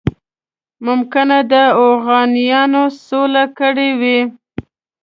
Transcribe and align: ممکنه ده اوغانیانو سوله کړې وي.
ممکنه 0.85 1.37
ده 1.51 1.63
اوغانیانو 1.83 2.83
سوله 3.05 3.45
کړې 3.57 3.89
وي. 3.99 4.19